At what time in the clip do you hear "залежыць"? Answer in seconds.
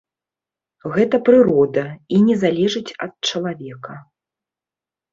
2.47-2.95